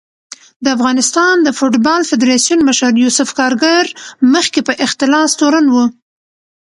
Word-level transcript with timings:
د 0.63 0.65
افغانستان 0.77 1.35
د 1.43 1.47
فوټبال 1.57 2.01
فدارسیون 2.09 2.59
مشر 2.69 2.91
یوسف 3.03 3.29
کارګر 3.39 3.83
مخکې 4.33 4.59
په 4.67 4.73
اختلاس 4.85 5.29
تورن 5.39 5.65
و 5.71 5.75